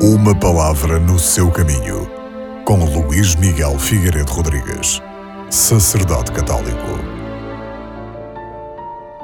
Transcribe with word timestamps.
Uma 0.00 0.32
palavra 0.32 1.00
no 1.00 1.18
seu 1.18 1.50
caminho, 1.50 2.08
com 2.64 2.84
Luís 2.84 3.34
Miguel 3.34 3.76
Figueiredo 3.80 4.30
Rodrigues, 4.30 5.02
sacerdote 5.50 6.30
católico. 6.30 7.00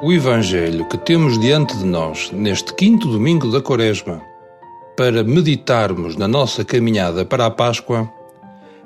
O 0.03 0.11
Evangelho 0.11 0.85
que 0.89 0.97
temos 0.97 1.39
diante 1.39 1.77
de 1.77 1.85
nós 1.85 2.29
neste 2.33 2.73
quinto 2.73 3.07
domingo 3.07 3.49
da 3.49 3.61
Quaresma, 3.61 4.21
para 4.97 5.23
meditarmos 5.23 6.17
na 6.17 6.27
nossa 6.27 6.65
caminhada 6.65 7.23
para 7.23 7.45
a 7.45 7.51
Páscoa, 7.51 8.11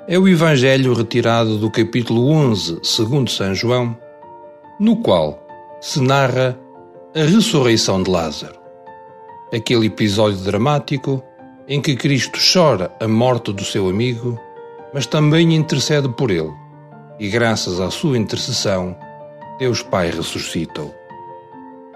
é 0.06 0.16
o 0.16 0.28
Evangelho 0.28 0.94
retirado 0.94 1.58
do 1.58 1.72
capítulo 1.72 2.28
11, 2.28 2.78
segundo 2.84 3.28
São 3.28 3.52
João, 3.52 3.98
no 4.78 4.94
qual 4.98 5.42
se 5.80 6.00
narra 6.00 6.56
a 7.16 7.22
ressurreição 7.22 8.00
de 8.00 8.08
Lázaro. 8.08 8.60
Aquele 9.52 9.86
episódio 9.86 10.38
dramático 10.38 11.20
em 11.68 11.80
que 11.80 11.96
Cristo 11.96 12.38
chora 12.52 12.90
a 13.00 13.06
morte 13.06 13.52
do 13.52 13.64
seu 13.64 13.88
amigo, 13.88 14.38
mas 14.92 15.06
também 15.06 15.54
intercede 15.54 16.08
por 16.08 16.30
ele, 16.30 16.52
e 17.18 17.28
graças 17.28 17.80
à 17.80 17.90
sua 17.90 18.18
intercessão, 18.18 18.96
Deus 19.58 19.82
Pai 19.82 20.10
ressuscita-o. 20.10 20.92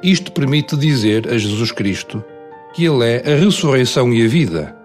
Isto 0.03 0.33
permite 0.33 0.77
dizer 0.77 1.29
a 1.29 1.39
Jesus 1.39 1.73
Cristo 1.73 2.23
que 2.75 2.84
Ele 2.84 3.05
é 3.05 3.33
a 3.33 3.37
ressurreição 3.37 4.12
e 4.12 4.25
a 4.25 4.29
vida, 4.29 4.77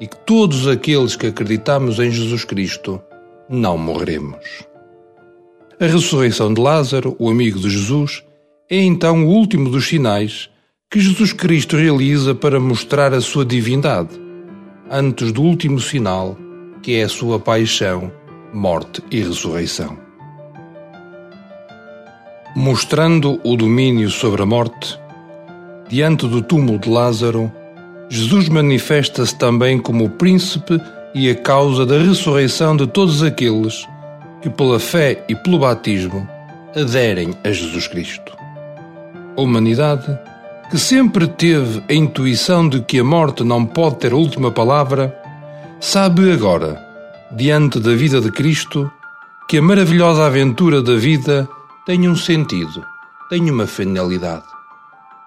e 0.00 0.06
que 0.06 0.16
todos 0.16 0.66
aqueles 0.66 1.14
que 1.14 1.28
acreditamos 1.28 1.98
em 1.98 2.10
Jesus 2.10 2.44
Cristo 2.44 3.00
não 3.48 3.78
morreremos. 3.78 4.66
A 5.78 5.86
ressurreição 5.86 6.52
de 6.52 6.60
Lázaro, 6.60 7.14
o 7.18 7.30
amigo 7.30 7.60
de 7.60 7.70
Jesus, 7.70 8.24
é 8.68 8.78
então 8.78 9.24
o 9.24 9.28
último 9.28 9.70
dos 9.70 9.86
sinais 9.86 10.50
que 10.88 11.00
Jesus 11.00 11.32
Cristo 11.32 11.76
realiza 11.76 12.34
para 12.34 12.60
mostrar 12.60 13.12
a 13.12 13.20
sua 13.20 13.44
divindade, 13.44 14.10
antes 14.90 15.32
do 15.32 15.42
último 15.42 15.80
sinal, 15.80 16.36
que 16.80 16.94
é 16.94 17.02
a 17.02 17.08
sua 17.08 17.40
paixão, 17.40 18.12
morte 18.54 19.02
e 19.10 19.20
ressurreição. 19.20 19.98
Mostrando 22.54 23.40
o 23.44 23.56
domínio 23.56 24.08
sobre 24.10 24.42
a 24.42 24.46
morte, 24.46 24.98
diante 25.88 26.26
do 26.28 26.40
túmulo 26.40 26.78
de 26.78 26.88
Lázaro, 26.88 27.52
Jesus 28.08 28.48
manifesta-se 28.48 29.36
também 29.36 29.80
como 29.80 30.04
o 30.04 30.10
príncipe 30.10 30.80
e 31.12 31.28
a 31.28 31.34
causa 31.34 31.84
da 31.84 31.98
ressurreição 31.98 32.76
de 32.76 32.86
todos 32.86 33.24
aqueles 33.24 33.84
que, 34.40 34.48
pela 34.48 34.78
fé 34.78 35.24
e 35.28 35.34
pelo 35.34 35.58
batismo, 35.58 36.26
aderem 36.76 37.34
a 37.42 37.50
Jesus 37.50 37.88
Cristo. 37.88 38.36
A 39.36 39.40
humanidade, 39.40 40.16
que 40.70 40.78
sempre 40.78 41.28
teve 41.28 41.82
a 41.88 41.94
intuição 41.94 42.68
de 42.68 42.80
que 42.80 42.98
a 42.98 43.04
morte 43.04 43.44
não 43.44 43.64
pode 43.64 43.96
ter 43.96 44.12
a 44.12 44.16
última 44.16 44.50
palavra, 44.50 45.16
sabe 45.80 46.32
agora, 46.32 46.84
diante 47.30 47.78
da 47.78 47.94
vida 47.94 48.20
de 48.20 48.32
Cristo, 48.32 48.90
que 49.48 49.58
a 49.58 49.62
maravilhosa 49.62 50.26
aventura 50.26 50.82
da 50.82 50.96
vida 50.96 51.48
tem 51.86 52.08
um 52.08 52.16
sentido, 52.16 52.84
tem 53.28 53.48
uma 53.48 53.66
finalidade. 53.66 54.44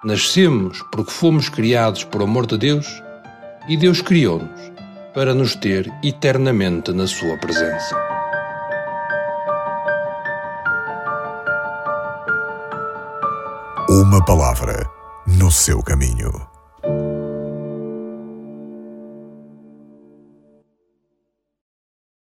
Nascemos 0.03 0.83
porque 0.91 1.11
fomos 1.11 1.47
criados 1.47 2.03
por 2.03 2.21
amor 2.21 2.45
de 2.45 2.57
Deus 2.57 3.01
e 3.69 3.77
Deus 3.77 4.01
criou-nos 4.01 4.71
para 5.13 5.33
nos 5.33 5.55
ter 5.55 5.89
eternamente 6.03 6.91
na 6.91 7.07
Sua 7.07 7.37
presença. 7.37 7.95
Uma 13.89 14.23
palavra 14.23 14.98
no 15.49 15.53
seu 15.53 15.81
caminho. 15.81 16.58